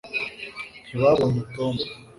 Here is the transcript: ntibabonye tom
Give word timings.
ntibabonye 0.85 1.41
tom 1.55 1.75